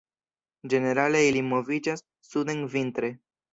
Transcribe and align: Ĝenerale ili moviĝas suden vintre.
Ĝenerale 0.73 1.21
ili 1.27 1.45
moviĝas 1.51 2.03
suden 2.33 2.67
vintre. 2.77 3.15